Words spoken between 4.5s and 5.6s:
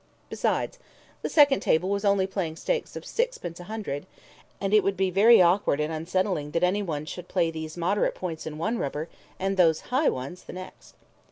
and it would be very